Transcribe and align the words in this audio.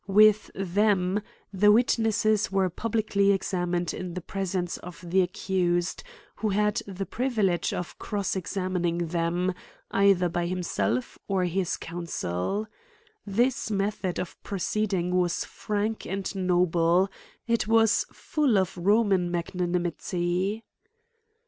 With 0.07 0.49
them, 0.55 1.21
the 1.53 1.71
witnesses 1.71 2.51
were 2.51 2.71
publicly 2.71 3.31
examined 3.31 3.93
in 3.93 4.15
the 4.15 4.21
presence 4.21 4.77
of 4.79 4.99
the 5.07 5.21
accused, 5.21 6.01
who 6.37 6.49
had 6.49 6.81
the 6.87 7.05
pri 7.05 7.29
vilege 7.29 7.71
of 7.71 7.99
cross 7.99 8.35
examining 8.35 9.09
them, 9.09 9.53
either 9.91 10.27
by 10.27 10.47
him 10.47 10.63
self 10.63 11.19
or 11.27 11.43
his 11.43 11.77
counsel. 11.77 12.65
This 13.27 13.69
method 13.69 14.17
of 14.19 14.41
proceeding 14.41 15.11
was 15.15 15.45
frank 15.45 16.07
and 16.07 16.33
noble; 16.35 17.07
it 17.45 17.67
was 17.67 18.07
full 18.11 18.57
of 18.57 18.75
Roman 18.75 19.29
mag 19.29 19.51
nanimity. 19.53 20.63